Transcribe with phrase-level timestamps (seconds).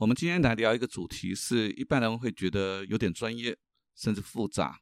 [0.00, 3.54] 我们今天来聊一个主题，是一般人会觉得有点专业，
[3.94, 4.74] 甚至复杂，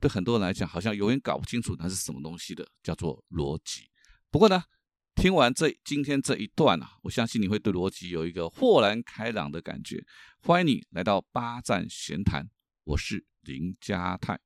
[0.00, 3.90] 对很多人来讲，好像永远搞不清楚它是什么东西的，叫做逻辑。
[4.30, 4.64] 不过呢，
[5.14, 10.02] 听完这今天这一段啊，我相信你会对逻辑有一个豁然开朗的感觉。
[10.40, 12.48] 欢迎你来到八站闲谈，
[12.84, 14.40] 我是林家泰。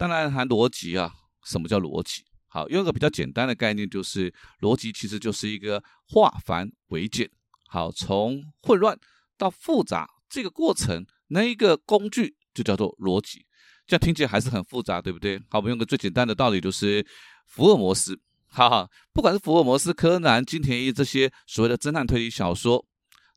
[0.00, 1.12] 当然，谈逻辑啊，
[1.44, 2.24] 什么叫逻辑？
[2.48, 4.32] 好，用一个比较简单的概念，就是
[4.62, 7.30] 逻辑其实就是一个化繁为简。
[7.68, 8.98] 好，从混乱
[9.36, 13.44] 到复杂这个过程，那一个工具就叫做逻辑。
[13.86, 15.38] 这样听起来还是很复杂，对不对？
[15.50, 17.06] 好，我们用个最简单的道理，就是
[17.46, 18.18] 福尔摩斯。
[18.46, 22.82] 哈哈，不管是福尔摩斯、柯南、金田一这些所谓的侦探推理小说，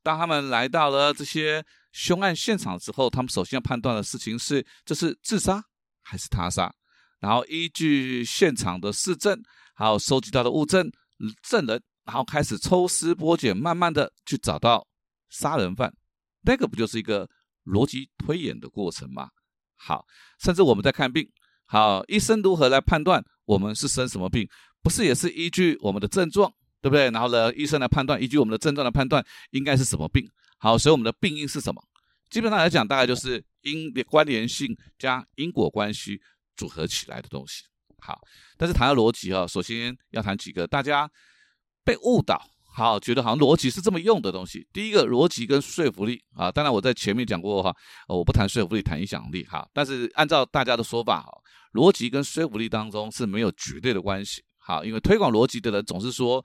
[0.01, 5.61] 当他们来到了这些凶案现场之后，他们首先要判断的事情是：这是自杀。
[6.03, 6.71] 还是他杀，
[7.19, 9.41] 然后依据现场的市政，
[9.73, 10.91] 还有收集到的物证、
[11.41, 14.85] 证人，然后开始抽丝剥茧，慢慢的去找到
[15.29, 15.91] 杀人犯。
[16.41, 17.29] 那个不就是一个
[17.65, 19.29] 逻辑推演的过程吗？
[19.75, 20.05] 好，
[20.39, 21.27] 甚至我们在看病，
[21.65, 24.47] 好，医生如何来判断我们是生什么病？
[24.81, 27.09] 不是也是依据我们的症状，对不对？
[27.11, 30.29] 然后呢，医生来判断，依据我们的症状来判断应该是什么病。
[30.57, 31.81] 好，所以我们的病因是什么？
[32.29, 36.21] 基本上来讲，大概就是因关联性加因果关系
[36.55, 37.63] 组合起来的东西。
[37.99, 38.19] 好，
[38.57, 41.09] 但是谈到逻辑啊，首先要谈几个大家
[41.85, 44.67] 被误导，好，觉得好像逻辑是这么用的东西。
[44.73, 47.73] 第一个，逻辑跟说服力啊，当然我在前面讲过哈，
[48.09, 49.65] 我不谈说服力，谈影响力哈。
[49.73, 51.31] 但是按照大家的说法哈，
[51.73, 54.43] 逻辑跟说服力当中是没有绝对的关系。
[54.57, 56.43] 好，因为推广逻辑的人总是说，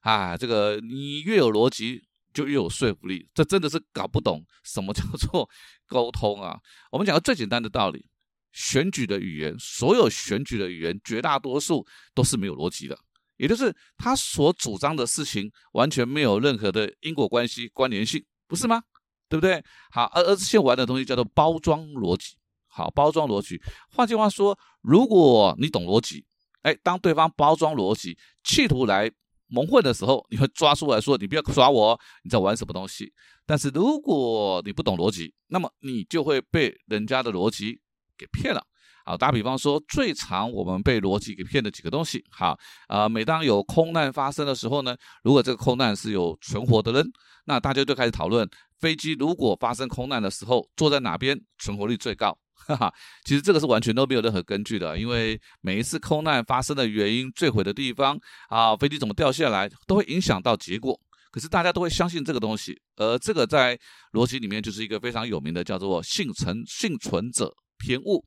[0.00, 2.02] 啊，这个你越有逻辑。
[2.36, 5.48] 就越有说服力，这真的是搞不懂什么叫做
[5.86, 6.60] 沟通啊！
[6.92, 8.04] 我们讲个最简单的道理：
[8.52, 12.98] 选举的语言，所有选举的语言，绝大多数都是没有逻辑的，
[13.38, 18.82] 也就是他所主张的事情完全没有任何的因果关系、关联性，不是吗？
[19.30, 19.64] 对不对？
[19.90, 22.36] 好，而而现玩的东西叫做包装逻辑。
[22.66, 23.58] 好，包装逻辑，
[23.88, 26.26] 换句话说，如果你懂逻辑，
[26.60, 29.10] 哎，当对方包装逻辑，企图来。
[29.48, 33.12] 蒙混的时候，你会抓出来说：“你不要耍我，你在玩什么东西？”
[33.46, 37.80] 但是如果你不懂逻辑，那么你就会被人家的逻辑
[38.18, 38.60] 给骗了。
[39.04, 42.24] 好，打比方说，最常我们被逻辑给骗的几个东西。
[42.28, 42.58] 好，
[42.88, 47.08] 啊，每当有空难发生的时候呢，如果这个空难是有存活的人，
[47.44, 48.48] 那大家就开始讨论
[48.80, 52.36] 飞机如果发生空难的时候，坐在哪边存活率最高。
[52.56, 52.94] 哈哈，
[53.24, 58.18] 其实这个是完全都没有任何根据的，因为每一次空难发生的原因、坠毁的地方
[58.48, 60.98] 啊，飞机怎么掉下来，都会影响到结果。
[61.30, 63.78] 可是大家都会相信这个东西，而这个在
[64.12, 68.24] 逻辑里面就是一个非常有名的，叫做幸存幸存者偏误。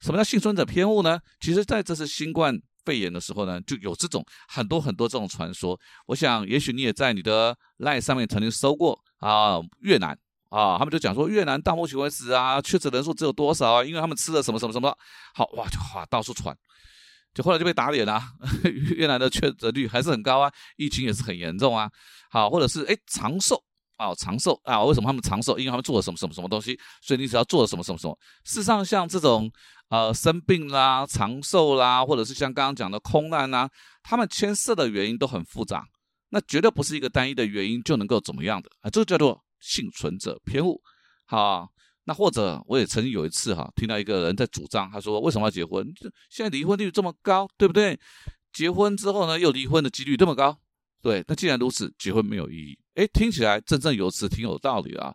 [0.00, 1.18] 什么叫幸存者偏误呢？
[1.40, 5.76] 其实在这次新冠肺炎的时候呢，就有这种很多很多这种传说。
[6.06, 10.16] 我想，也许你也在你的 line 上面曾经搜过啊，越南。
[10.48, 13.84] 啊，他们就讲说越南到目前为止啊，确诊人数只有多少啊？
[13.84, 14.96] 因为他们吃了什么什么什么，
[15.34, 16.56] 好哇，就哇到处传，
[17.34, 18.22] 就后来就被打脸了。
[18.96, 21.90] 越南的确诊率还是很高啊，疫情也是很严重啊。
[22.30, 23.60] 好，或者是哎长寿
[23.96, 25.58] 啊，长寿啊，为什么他们长寿？
[25.58, 28.16] 因为他们做了什么什么什么东西，所以你只要做了什么什么什么。
[28.44, 29.50] 事实上，像这种
[29.88, 33.68] 呃生病啦、长寿啦，或者是像刚刚讲的空难啊，
[34.02, 35.84] 他们牵涉的原因都很复杂，
[36.30, 39.42] 那绝对不是一个单一的原因就能够怎么样的啊，这个叫做。
[39.60, 40.80] 幸存者偏误，
[41.24, 41.68] 好，
[42.04, 45.86] 那或者我也曾经有一次哈，听到一个人在主张，他说为什么要结婚？
[46.30, 47.98] 现在离婚率这么高，对不对？
[48.52, 50.58] 结婚之后呢，又离婚的几率这么高，
[51.02, 52.78] 对，那既然如此，结婚没有意义。
[52.94, 55.14] 哎，听起来振振有词，挺有道理啊。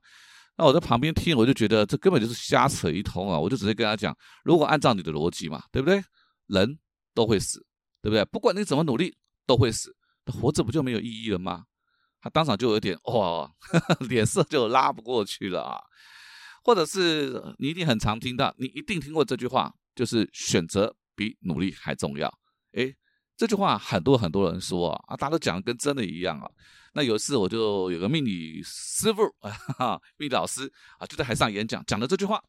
[0.58, 3.40] 那我在旁边听，我就觉得这根本就是瞎扯一通啊。
[3.40, 6.04] 我就直接跟他讲，如果按照你的逻辑嘛，对不对？
[6.48, 6.78] 人
[7.16, 7.66] 都会死，
[8.02, 8.24] 对不对？
[8.26, 9.16] 不管你怎么努力，
[9.48, 11.64] 都会死，那活着不就没有意义了吗？
[12.22, 13.52] 他当场就有点哇，
[14.08, 15.82] 脸色就拉不过去了啊，
[16.64, 22.32] 或者是你一定很常听到，你一定听过这句话，就是选择比努力还重要。
[22.74, 22.96] 诶，
[23.36, 26.48] 这句话很多很多人说啊，大家都讲的跟真的一样啊。
[26.94, 29.24] 那有一次我就有个命理师傅
[29.80, 32.42] 啊，命理老师啊，就在台上演讲，讲了这句话，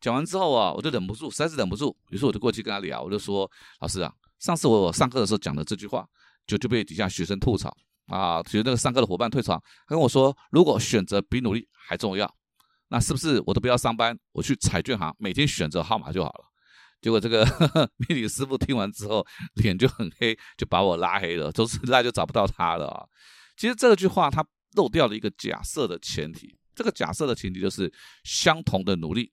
[0.00, 3.50] 讲完之后啊，我就忍不住，实在是忍不住，于是我就过去跟他聊，我就说，
[3.80, 6.06] 老师啊，上次我上课的时候讲的这句话，
[6.46, 7.74] 就就被底下学生吐槽。
[8.06, 12.32] 啊，其实那个上课的伙伴退场，他跟我说，如果选择比努力还重要，
[12.88, 16.44] 那是不是我都不要上班，我去彩券行每天选择号码就好了？
[17.02, 17.44] 结果这个
[18.08, 19.24] 命理师傅听完之后
[19.54, 23.04] 脸就很黑，就把我拉黑了，从此那就找不到他了啊。
[23.56, 24.44] 其实这句话他
[24.76, 27.92] 漏掉了一个假设的前提，这个假设的前提就是
[28.24, 29.32] 相同的努力，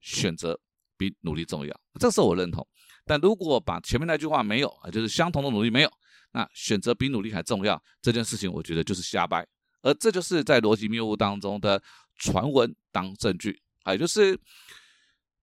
[0.00, 0.58] 选择
[0.96, 2.66] 比努力重要，这是我认同。
[3.06, 5.90] 但如果把前面那句话没有啊，就是相同的努力没有，
[6.34, 9.46] 那选择比努力还重要这件事情，我觉得就是瞎掰。
[9.82, 11.80] 而这就是在逻辑谬误当中的
[12.16, 14.36] 传闻当证据，也就是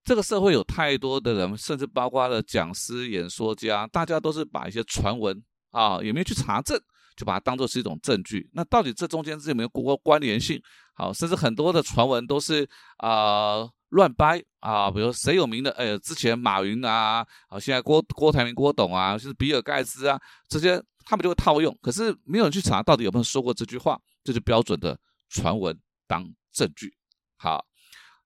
[0.03, 6.77] 这个社会有太多的人，甚至包括了讲师、演说家，大家都是把一些传闻啊，也没去查证，
[7.15, 8.49] 就把它当做是一种证据。
[8.53, 10.61] 那到底这中间是有没有过关联性？
[10.93, 12.67] 好，甚至很多的传闻都是
[12.97, 20.17] 啊乱掰啊，比如谁有名的，哎，之前马云啊，啊，现在郭郭台铭、郭董啊，就是比尔盖茨啊，
[20.47, 23.99] 这些他们就会套用，可是没有人去查到底有没有说过这句话。
[24.23, 24.95] 这是标准的
[25.29, 25.75] 传闻
[26.05, 26.23] 当
[26.53, 26.95] 证据，
[27.37, 27.65] 好，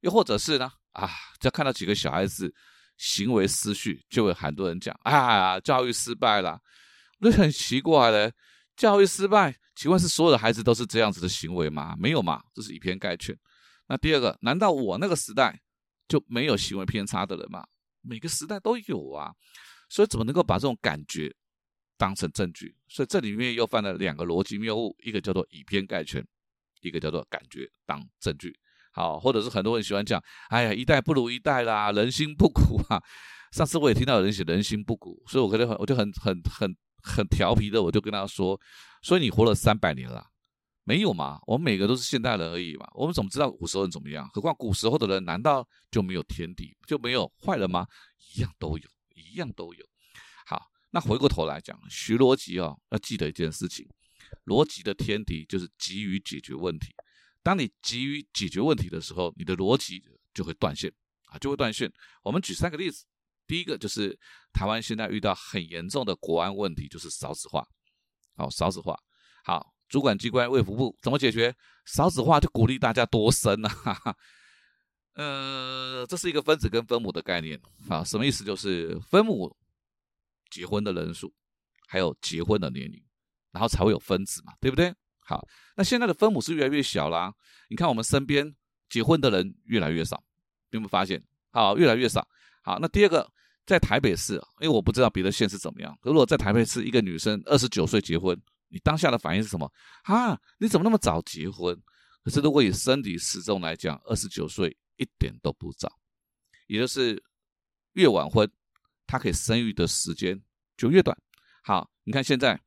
[0.01, 1.09] 又或者是呢啊，
[1.39, 2.53] 只要看到几个小孩子
[2.97, 6.59] 行为失序，就会很多人讲啊，教育失败了，
[7.21, 8.29] 我就很奇怪了，
[8.75, 11.95] 教育失败，请问是所有的孩子都是这样子的行为吗？
[11.97, 13.33] 没有嘛，这是以偏概全。
[13.87, 15.57] 那第二个，难道我那个时代
[16.07, 17.65] 就没有行为偏差的人嘛？
[18.01, 19.33] 每个时代都有啊，
[19.89, 21.35] 所以怎么能够把这种感觉？
[21.97, 26.21] 当成证据，所以这里面又犯了两个逻辑谬误，一个叫做以偏概全，
[26.81, 28.53] 一个叫做感觉当证据。
[28.91, 33.01] 好，或者是很多人喜欢讲，哎呀，一代不如一代啦，人心不古啊。
[33.53, 38.59] 上次我也听到有人写人心不古，所以我跟他很，我就很很很很调皮的，我就跟他说，
[39.01, 40.21] 所以你活了三百年了，
[40.85, 41.39] 没有嘛？
[41.47, 44.29] 我们每个都是现代人而已嘛，我们怎么知道古时候人怎么样？
[44.31, 47.87] 何况古时候的人难道就没有天敌，就没有坏人吗？
[48.33, 49.85] 一样都有，一样都有。
[50.45, 50.61] 好
[50.91, 53.85] 那回过头来讲，学逻辑哦，要记得一件事情：
[54.45, 56.93] 逻辑的天敌就是急于解决问题。
[57.41, 60.03] 当你急于解决问题的时候，你的逻辑
[60.33, 60.93] 就会断线
[61.25, 61.91] 啊，就会断线。
[62.23, 63.05] 我们举三个例子，
[63.47, 64.17] 第一个就是
[64.53, 67.67] 台湾现在遇到很严重的国安问题，就是少子化。
[68.35, 68.99] 好，少子化，
[69.43, 71.55] 好，主管机关卫福部怎么解决
[71.85, 72.39] 少子化？
[72.39, 74.15] 就鼓励大家多生啊。
[75.15, 77.59] 呃，这是一个分子跟分母的概念
[77.89, 78.43] 啊，什么意思？
[78.43, 79.55] 就是分母。
[80.51, 81.33] 结婚的人数，
[81.87, 83.03] 还有结婚的年龄，
[83.51, 84.93] 然后才会有分子嘛，对不对？
[85.19, 85.45] 好，
[85.75, 87.33] 那现在的分母是越来越小啦。
[87.67, 88.55] 你看我们身边
[88.87, 90.23] 结婚的人越来越少，
[90.69, 91.21] 有没有发现？
[91.51, 92.25] 好，越来越少。
[92.63, 93.27] 好，那第二个，
[93.65, 95.97] 在台北市，因为我不知道别的县是怎么样。
[96.03, 98.39] 如果在台北市，一个女生二十九岁结婚，
[98.75, 99.71] 你当下的反应是什么？
[100.03, 101.73] 啊，你怎么那么早结婚？
[102.21, 105.89] 可是如果以生理时钟来讲，二十九岁一点都不早，
[106.67, 107.23] 也就是
[107.93, 108.51] 越晚婚。
[109.07, 110.43] 他可以生育的时间
[110.75, 111.17] 就越短。
[111.63, 112.59] 好，你看现在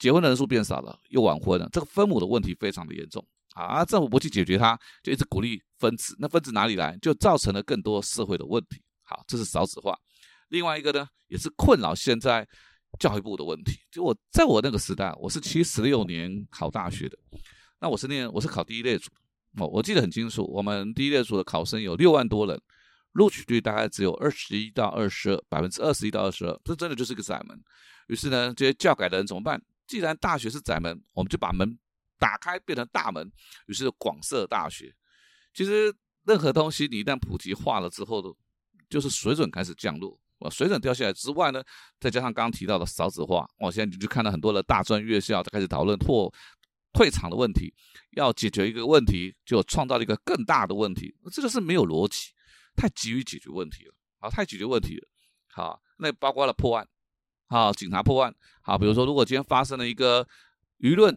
[0.00, 3.24] 结婚的人数变少了，又晚婚了，这个分母的问题非常的严重
[3.54, 3.84] 啊！
[3.84, 6.98] 政府不去解决它，就一直鼓励分子，那分子哪里来？
[7.00, 8.82] 就造成了更多社会的问题。
[9.04, 9.96] 好，这是少子化。
[10.48, 12.48] 另外一个呢，也是困扰现在
[12.98, 13.80] 教育部的问题。
[13.90, 17.18] 就我在我那个时代，我是七十六年考大学的，
[17.80, 19.10] 那我是念我是考第一列组，
[19.58, 22.60] 我我记得很清楚，我们第一列组的考生有六万多人。
[23.12, 27.62] 录取率大概只有二十一到二十二，百分之二十一到二十二，这真的就是个窄门。
[28.06, 29.62] 于是呢，这些教改的人怎么办？
[29.86, 31.78] 既然大学是窄门，我们就把门
[32.18, 33.30] 打开，变成大门。
[33.66, 34.90] 于是广设大学。
[35.52, 35.94] 其实
[36.24, 38.34] 任何东西你一旦普及化了之后，
[38.88, 40.18] 就是水准开始降落。
[40.42, 41.62] 啊，水准掉下来之外呢，
[42.00, 46.32] 再加上刚刚提到的少子化，我现在你就看到很多的大专院校开始讨论破
[46.92, 47.72] 退场的问题，
[48.16, 52.32] 要解决一个问题，就创造了一个更大的问题，这个是没有逻辑。
[52.74, 55.06] 太急于解决问题了，啊，太解决问题了，
[55.50, 56.88] 好，那包括了破案，
[57.48, 60.26] 好，警察破案，好，比如说如果今天发生了一个
[60.78, 61.14] 舆论、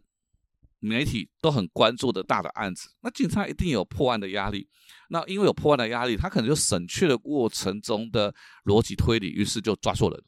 [0.79, 4.67] 媒体都很关注的大的案子，那警察一定有破案的压力，
[5.09, 8.33] 那因为有破案的压力，他可能就省去了过程中的
[8.65, 10.23] 逻辑推理，于是就抓错人。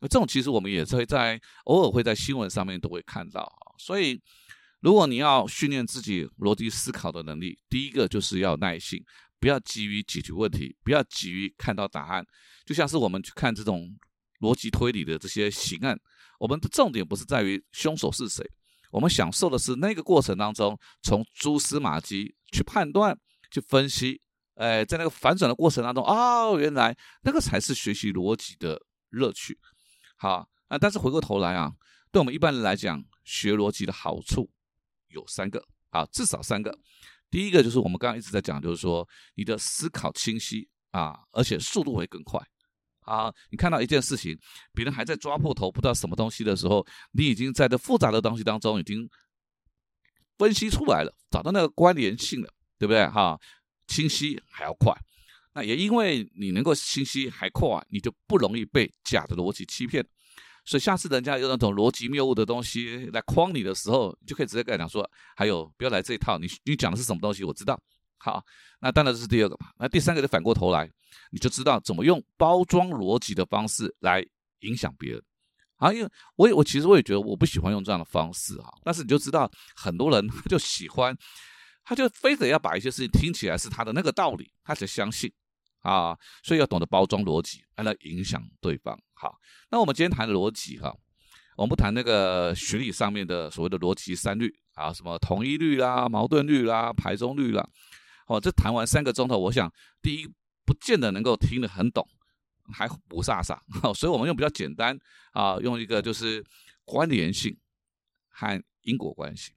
[0.00, 4.20] 那这种其实我们也是会在偶尔会在新闻上面都会看到啊，所以
[4.80, 9.02] 如果你要训练自己逻辑思考的能力，第一个就是要耐心。
[9.40, 12.24] 不要急于解决问题，不要急于看到答案。
[12.64, 13.92] 就像是我们去看这种
[14.38, 15.98] 逻辑推理的这些刑案，
[16.38, 18.48] 我们的重点不是在于凶手是谁，
[18.92, 23.18] 我们享受的是那个过程当中，从蛛丝马迹去判断、
[23.50, 24.20] 去分析。
[24.54, 29.58] 哎，在那个反转的过程当中，哦，原来那个才是学习逻辑的乐趣。
[30.16, 31.72] 好啊，但是回过头来啊，
[32.12, 34.50] 对我们一般人来讲，学逻辑的好处
[35.08, 36.78] 有三个，啊，至少三个。
[37.30, 42.38] 第一个就是我们刚刚一直在讲，就是说你的思考清晰啊，而且速度会更快
[43.02, 43.32] 啊。
[43.50, 44.38] 你看到一件事情，
[44.72, 49.08] 别人还在抓破头，不知道什么东西的时候，你已经在这复杂的东西当中已经
[50.38, 53.06] 分析出来了，找到那个关联性了，对不对？
[53.08, 53.38] 哈，
[53.86, 54.92] 清晰还要快。
[55.54, 60.02] 那也因为你能够清晰还快，你就不容易被假的逻辑欺骗。
[60.64, 67.42] 所以下次人家用那种逻辑谬误的东西来框你的时候，你就可以直接跟他讲说：“还有，不要来这一套，你你讲的是什么东西？
[67.42, 67.78] 我知道。”
[68.16, 68.40] 好，
[68.80, 69.66] 那当然这是第二个嘛。
[69.76, 70.88] 那第三个就反过头来，
[71.30, 74.24] 你就知道怎么用包装逻辑的方式来
[74.60, 75.22] 影响别人。
[75.76, 81.12] 啊，因为我也我其实我也觉得我不喜欢用这样的方式哈，但是你就知道很多人他就喜欢，
[81.82, 85.32] 他就非得要把一些事情听起来是他的那个道理，他才相信
[85.80, 88.96] 啊，所以要懂得包装逻辑来影响对方。
[89.14, 89.36] 好，
[89.72, 90.94] 那我们今天谈逻辑哈，
[91.56, 97.68] 我们不谈那个学理上面的所谓的逻辑三律啊，什么同一律啦、矛盾律啦、排中律啦。
[98.28, 99.68] 哦，这谈完三个钟头，我想
[100.00, 100.32] 第一
[100.64, 102.06] 不见得能够听得很懂。
[102.72, 103.58] 还不飒飒，
[103.92, 104.96] 所以我们用比较简单
[105.32, 106.42] 啊，用一个就是
[106.84, 107.54] 关联性
[108.28, 109.52] 和因果关系，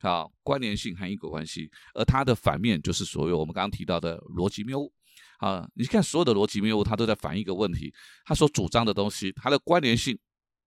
[0.00, 4.92] 好，关联性和因果关系，而它的反面就是所有我们刚刚提到的逻辑谬误
[5.38, 5.68] 啊。
[5.74, 7.92] 你看所有的逻辑谬误，它都在反映一个问题：
[8.24, 10.18] 它所主张的东西，它的关联性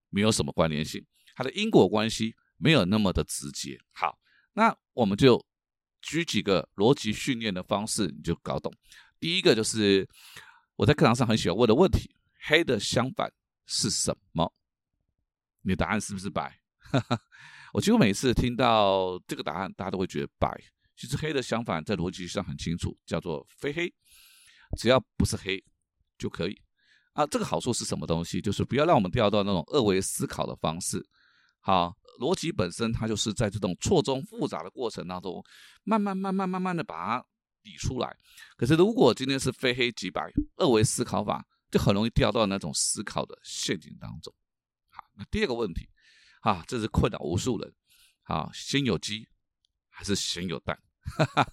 [0.10, 1.04] 没有什么关联性，
[1.36, 3.78] 它的因果关系没有那么的直接。
[3.92, 4.18] 好，
[4.54, 5.44] 那我们就
[6.00, 8.72] 举几个逻辑训练的方式，你就搞懂。
[9.20, 10.08] 第一个就是。
[10.78, 12.14] 我在课堂上很喜欢问的问题：
[12.50, 13.32] 黑的相反
[13.66, 14.54] 是什么？
[15.62, 16.54] 你的答案是不是白？
[17.72, 20.54] 我几乎每次听到这个答案，大家都会觉得白。
[20.98, 23.90] 其实黑的相反在逻辑上很清楚，叫做非黑，
[24.78, 25.64] 只要不是黑
[26.18, 26.62] 就可以。
[27.14, 28.42] 啊，这个好处是什么东西？
[28.42, 31.02] 就是不要让我们掉到那种二维思考的方式。
[31.62, 35.42] 好，逻辑本身它就是在这种错综复杂的过程当中，
[35.86, 37.26] 慢慢、慢慢、慢慢的把它。
[37.66, 38.16] 理出来，
[38.56, 44.34] 可是如果今天是非黑即白二维思考法，就很容易掉到那种思考的陷阱当中。
[44.90, 45.90] 好，那第二个问题，
[46.40, 47.74] 啊，这是困扰无数人。
[48.24, 49.28] 啊，先有鸡
[49.90, 50.76] 还是先有蛋？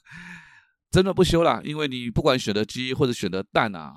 [0.91, 3.95] 真的不修了，因为你不管选择鸡或者选择蛋啊，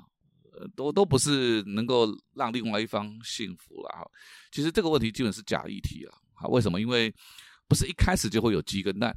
[0.74, 3.88] 都都不是能够让另外一方幸福了。
[3.96, 4.10] 哈，
[4.50, 6.14] 其实这个问题基本是假议题了。
[6.34, 6.78] 好，为什么？
[6.78, 7.14] 因为
[7.66, 9.16] 不是一开始就会有鸡跟蛋。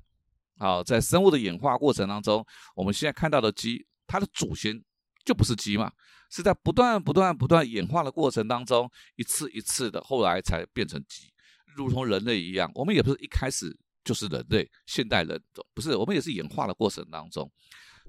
[0.59, 4.77] 好，在生物的演化过程当中，我们现在看到的鸡，它的祖先
[5.23, 5.89] 就不是鸡嘛，
[6.29, 11.31] 是在不断、不断、不断演化的过程当中，一次一次的，后来才变成鸡，
[11.77, 13.73] 如同人类一样，我们也不是一开始
[14.03, 15.41] 就是人类，现代人
[15.73, 17.49] 不是，我们也是演化的过程当中，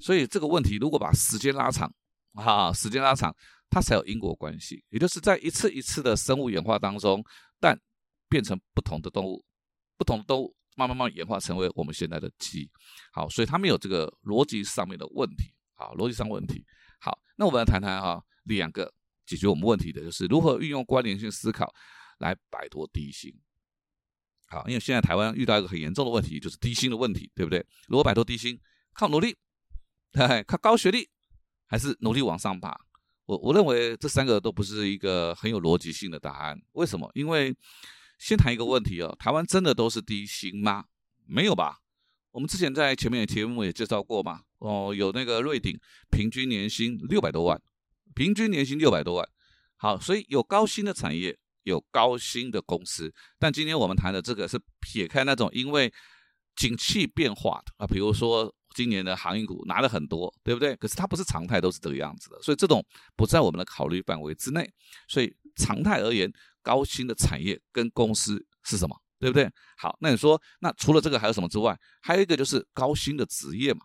[0.00, 1.88] 所以这个问题如果把时间拉长，
[2.34, 3.32] 啊，时间拉长，
[3.70, 7.22] 它才有因果关系，也就是在一次一次的生物演化当中，
[7.60, 7.78] 蛋
[8.28, 9.44] 变成不同的动物，
[9.96, 10.56] 不同的动物。
[10.80, 12.70] 慢慢慢演化成为我们现在的鸡，
[13.12, 16.64] 好，所以它没有这个逻辑上面的问题，好，逻辑上问题，
[16.98, 18.90] 好，那我们来谈谈哈，两个
[19.26, 21.70] 解决我们问题的就是如何运用关联性思考
[22.18, 23.30] 来摆脱低薪，
[24.48, 27.62] 好，因为现在台湾遇到一个很严重的问题，就是低薪的问题，对不对？
[27.86, 28.58] 如何摆脱低薪？
[28.94, 29.36] 靠努力，
[30.46, 31.08] 靠高学历，
[31.66, 32.74] 还是努力往上爬？
[33.26, 37.08] 我我认为这三个都不是一个很有逻辑性的答案，为什么？
[37.14, 37.54] 因为
[38.20, 40.84] 先谈一个问题哦，台湾真的都是低薪吗？
[41.26, 41.78] 没有吧。
[42.32, 44.42] 我们之前在前面的节目也介绍过嘛。
[44.58, 47.60] 哦，有那个瑞鼎平均年薪六百多万，
[48.14, 49.26] 平均年薪六百多万。
[49.76, 53.10] 好，所以有高薪的产业，有高薪的公司。
[53.38, 55.90] 但今天我们谈的这个是撇开那种因为
[56.54, 60.76] 景气变化的啊，比如说今年的航运股拿了很多，对不对？
[60.76, 62.84] 可是它不是常态都是这个样子的，所以这种
[63.16, 64.70] 不在我们的考虑范围之内。
[65.08, 66.30] 所以常态而言。
[66.62, 68.96] 高薪的产业跟公司是什么？
[69.18, 69.50] 对不对？
[69.76, 71.78] 好，那你说，那除了这个还有什么之外？
[72.00, 73.80] 还有一个就是高薪的职业嘛，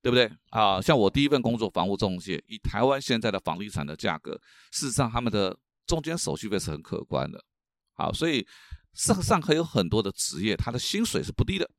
[0.00, 0.30] 对不对？
[0.48, 4.32] 啊，像我第一份工作，房屋中介，以台湾现在的房地产的价格，
[4.72, 5.54] 事实上他们的
[5.86, 7.44] 中间手续费是很可观的。
[7.92, 8.46] 好，所以
[8.94, 11.70] 世上还有很多的职业，他的薪水是不低的。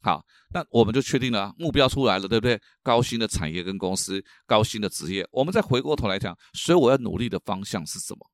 [0.00, 2.60] 好，那我们就确定了目标出来了，对不对？
[2.84, 8.30] 高薪的产业跟公司，高薪的职业，我们再回过头来讲，所以我要努力的方向是什么？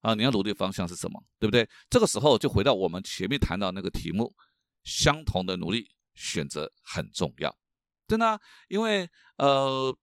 [0.00, 1.22] 啊，你要努力的方向是什么？
[1.38, 1.68] 对不对？
[1.88, 4.34] 这个时候就回到我们前面谈到那个题目，
[4.82, 7.54] 相同的努力选择很重要，
[8.08, 8.40] 真的。
[8.68, 9.94] 因为呃，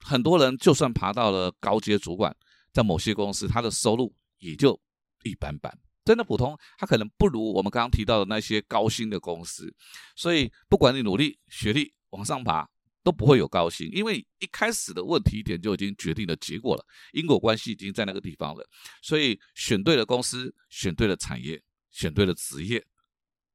[0.00, 2.34] 很多人就算爬到了高阶主管，
[2.72, 4.80] 在某些公司，他的收入也就
[5.24, 5.72] 一般般，
[6.04, 9.74] 真的普通，他可能不如我们刚刚提到的那些高薪的公司。
[10.16, 12.71] 所以，不管你努力学历往上爬。
[13.02, 18.64] 都不会有高薪，因为一开始的问题点就已经决定了结果了，因果关系已经在那个地方了，
[19.02, 22.84] 所以选对了公司，选对了产业，选对了职业，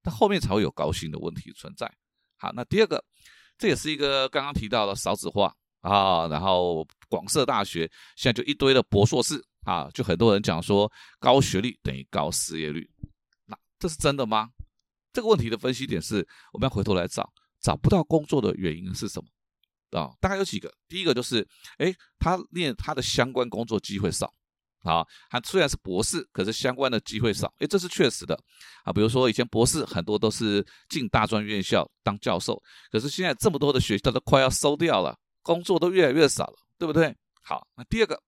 [0.03, 1.91] 它后面才会有高薪的问题存在。
[2.37, 3.03] 好，那第二个，
[3.57, 12.89] 这也是一个刚刚提到的少子化啊，然后广设大学，现在就一堆的博硕士啊，就很多人讲说高学历等于高失业率，
[13.45, 14.49] 那这是真的吗？
[15.13, 19.27] 这个问题的分析点是，我们要回头来找，找不到工作的原因是什么？
[19.91, 20.71] 啊，大概有几个。
[20.87, 24.31] 第一个就是，哎，他念他的相关工作机会少，
[24.83, 28.37] 啊，他虽然是博士，可是相关的机会少，哎，这是确实的，
[28.83, 37.15] 啊，比如说以前博士很多都是进大专院校当教授，可是现在这么多的学校都快要收掉了，工作都越来越少了，对不对？
[37.41, 38.21] 好，那第二个。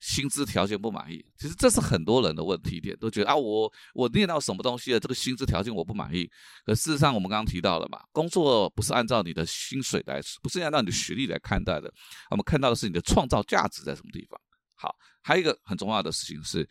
[0.00, 6.30] 薪资条件不满意，其实这是很多人的问题点，都觉得啊，我我念到什么东西了，这个薪资条件我不满意。
[6.64, 11.92] 可事实上，我们刚刚提到了嘛，工作不是按照你的薪水来，不是按照你的学历来看待的，
[12.30, 14.40] 我们看到的是你的创造价值在什么地方。
[14.74, 16.68] 好，还有一个很重要的事情是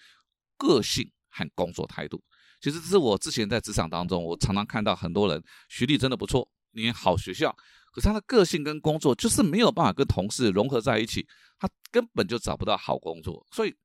[0.56, 2.24] 个性和工作态度。
[2.62, 7.54] 其实这是我之前在职场当中，我常常看到很多人学历真的不错，念好学校。
[8.00, 11.28] 可他的个性跟工作就是没有办法跟同事融合在一起，
[11.58, 13.44] 他根本就找不到好工作。
[13.52, 13.76] 所以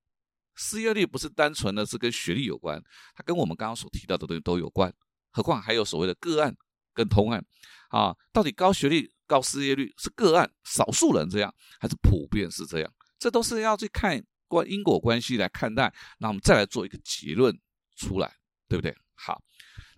[0.54, 2.78] 失业率不是单纯的是跟学历有关，
[3.14, 4.92] 它跟我们刚刚所提到的东西都有关。
[5.30, 6.54] 何况还有所谓的个案
[6.92, 7.42] 跟同案
[7.88, 12.92] 啊，到底高学历高失业率是个案少数人这样，还是普遍是这样？
[13.18, 17.58] 这都是要去看关因果关系来看待，那我们再来做一个结论
[17.96, 18.30] 出来，
[18.68, 18.94] 对不对？
[19.14, 19.40] 好，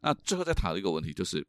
[0.03, 1.45] 那最后再谈一个问题就是。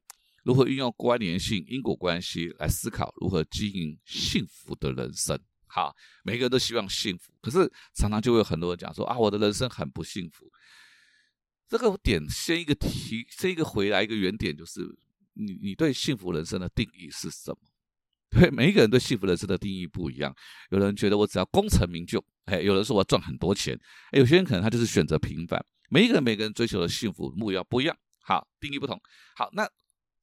[0.45, 5.37] 如何运用关联性因果关系来思考如何经营幸福的人生？
[5.65, 10.45] 好，每个人都希望幸福，可是常常就会有很多人讲说啊，我的人生很不幸福。
[11.67, 14.81] 这个点先一个提，先一个回来一个原点，就是
[15.33, 17.57] 你你对幸福人生的定义是什么？
[18.29, 20.33] 对，每一个人对幸福人生的定义不一样。
[20.69, 23.75] 有人觉得我只要功成名就，哎，有人说我赚很多钱，
[24.11, 25.59] 哎，有些人可能他就是选择平凡。
[25.89, 29.01] 每一个人每个人追求的幸福目标不一样，好，定义不同。
[29.35, 29.67] 好，那。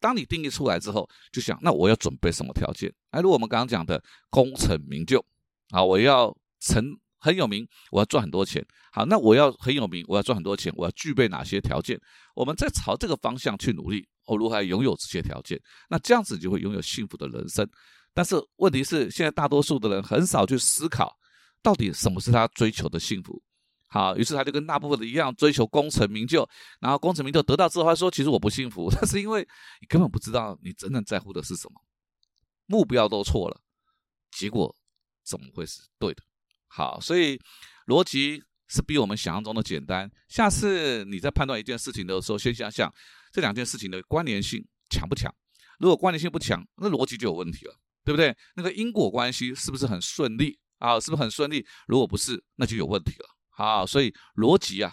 [0.02, 2.92] 当你定义出来之后，就想那我要准备什么条件？
[3.11, 5.25] 哎，如我们刚刚讲的功成名就，
[5.71, 6.85] 啊，我要成
[7.18, 8.62] 很有名，我要赚很多钱。
[8.92, 11.99] 好，那我要很有名，我要赚很多钱，我要具备哪些条件？
[12.35, 15.59] 我们在朝这个方向去努力，我如何拥有这些条件？
[15.88, 17.66] 那这样子就会拥有幸福的人生。
[18.12, 21.16] 但是问题是，现在大多数的人很少去思考，
[21.62, 23.42] 到底什么是他追求的幸福。
[23.92, 26.49] 好，于是他就跟大部分的一样，追求功成名就，
[26.80, 29.46] 然后功成名就得到之后，他说：“其实我不幸福， 那是因为
[29.82, 31.75] 你根本不知道你真正在乎的是什么，
[32.64, 33.61] 目标都错了，
[34.31, 34.74] 结果
[35.22, 36.22] 怎么会是对的？”
[36.68, 37.38] 好，所以
[37.87, 40.11] 逻辑是比我们想象中的简单。
[40.26, 42.90] 下次你在判断一件事情的时候，先想想
[43.31, 45.31] 这两件事情的关联性强不强。
[45.78, 47.74] 如果关联性不强，那逻辑就有问题了，
[48.07, 48.35] 对不对？
[48.57, 50.98] 那个因果关系是不是很顺利啊？
[50.98, 51.66] 是不是很顺利？
[51.87, 53.28] 如果不是，那就有问题了。
[53.53, 54.93] 好，所以逻辑啊，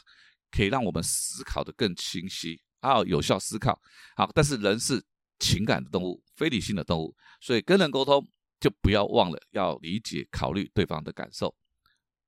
[0.52, 3.80] 可以让我们思考的更清晰，啊，有效思考。
[4.16, 5.04] 好，但是人是
[5.40, 8.28] 情感的动物，非理性的动物，所以跟人沟通
[8.60, 11.56] 就不要忘了要理解、考虑对方的感受。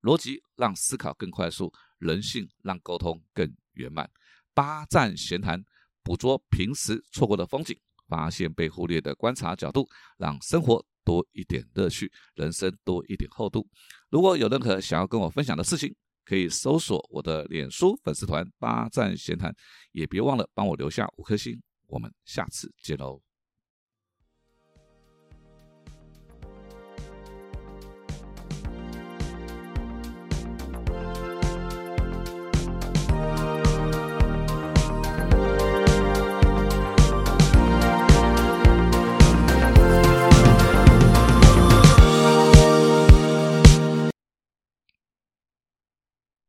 [0.01, 4.09] 逻辑让思考更快速，人性让沟通更圆满。
[4.53, 5.63] 八站闲谈，
[6.01, 13.69] 捕捉平时错过的风景，发现被忽略的观察角度，让生活多一点乐趣，人生多一点厚度。
[14.09, 19.53] 如果有任何想要跟我分享的事情，可以搜索我的脸书粉丝团“八站闲谈”，
[19.91, 21.61] 也别忘了帮我留下五颗星。
[21.87, 23.30] 我们下次见喽！